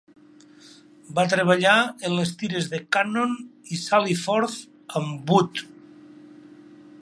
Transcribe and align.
Va 1.17 1.25
treballar 1.33 1.75
en 2.09 2.15
les 2.19 2.31
tires 2.39 2.69
de 2.71 2.79
"Cannon" 2.97 3.37
i 3.77 3.79
"Sally 3.83 4.17
Forth" 4.23 4.57
amb 5.03 5.31
Wood. 5.35 5.63